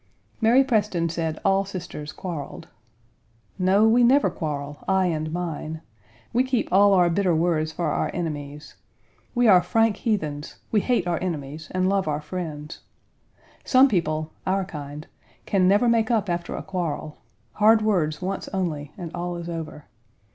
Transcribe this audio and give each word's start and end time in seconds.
Mary 0.41 0.63
Preston 0.63 1.09
said 1.09 1.39
all 1.45 1.63
sisters 1.63 2.11
quarreled. 2.11 2.67
No, 3.59 3.87
we 3.87 4.03
never 4.03 4.31
quarrel, 4.31 4.79
I 4.87 5.05
and 5.05 5.31
mine. 5.31 5.81
We 6.33 6.43
keep 6.43 6.67
all 6.73 6.95
our 6.95 7.07
bitter 7.07 7.35
words 7.35 7.71
for 7.71 7.85
our 7.91 8.09
enemies. 8.11 8.73
We 9.35 9.47
are 9.47 9.61
frank 9.61 9.97
heathens; 9.97 10.57
we 10.71 10.79
hate 10.81 11.05
our 11.05 11.21
enemies 11.21 11.67
and 11.69 11.87
love 11.87 12.07
our 12.07 12.19
friends. 12.19 12.79
Some 13.63 13.87
people 13.87 14.31
(our 14.47 14.65
kind) 14.65 15.05
can 15.45 15.67
never 15.67 15.87
make 15.87 16.09
up 16.09 16.29
after 16.29 16.55
a 16.55 16.63
quarrel; 16.63 17.19
hard 17.53 17.83
words 17.83 18.23
once 18.23 18.47
only 18.51 18.93
and 18.97 19.13
all 19.13 19.35
is 19.35 19.49
over. 19.49 19.85